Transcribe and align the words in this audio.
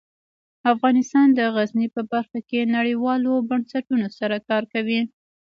افغانستان 0.73 1.27
د 1.33 1.39
غزني 1.55 1.87
په 1.95 2.01
برخه 2.11 2.39
کې 2.49 2.71
نړیوالو 2.75 3.33
بنسټونو 3.49 4.07
سره 4.17 4.35
کار 4.49 4.63
کوي. 4.73 5.01